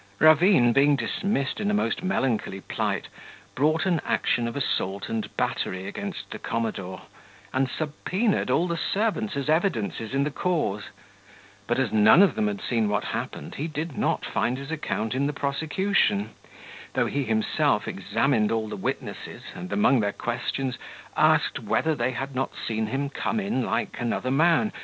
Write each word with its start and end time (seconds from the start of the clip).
Ravine 0.17 0.73
being 0.73 0.95
dismissed 0.95 1.59
in 1.59 1.69
a 1.69 1.75
most 1.75 2.01
melancholy 2.01 2.59
plight, 2.59 3.07
brought 3.53 3.85
an 3.85 4.01
action 4.03 4.47
of 4.47 4.55
assault 4.55 5.09
and 5.09 5.29
battery 5.37 5.85
against 5.85 6.31
the 6.31 6.39
commodore, 6.39 7.03
and 7.53 7.69
subpoenaed 7.69 8.49
all 8.49 8.67
the 8.67 8.79
servants 8.79 9.35
as 9.37 9.47
evidences 9.47 10.15
in 10.15 10.23
the 10.23 10.31
cause; 10.31 10.85
but 11.67 11.77
as 11.77 11.91
none 11.93 12.23
of 12.23 12.33
them 12.33 12.47
had 12.47 12.61
seen 12.63 12.89
what 12.89 13.03
happened, 13.03 13.53
he 13.53 13.67
did 13.67 13.95
not 13.95 14.25
find 14.25 14.57
his 14.57 14.71
account 14.71 15.13
in 15.13 15.27
the 15.27 15.33
prosecution, 15.33 16.31
though 16.95 17.05
he 17.05 17.23
himself 17.23 17.87
examined 17.87 18.51
all 18.51 18.67
the 18.67 18.75
witnesses, 18.75 19.43
and, 19.53 19.71
among 19.71 19.99
their 19.99 20.11
questions, 20.11 20.79
asked, 21.15 21.59
whether 21.59 21.93
they 21.93 22.09
had 22.09 22.33
not 22.33 22.53
seen 22.67 22.87
him 22.87 23.07
come 23.07 23.39
in 23.39 23.63
like 23.63 23.99
another 23.99 24.31
man? 24.31 24.71